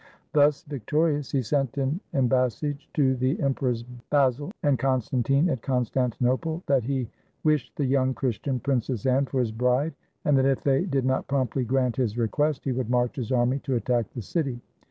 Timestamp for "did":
10.85-11.05